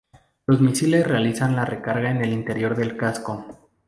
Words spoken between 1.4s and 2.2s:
la recarga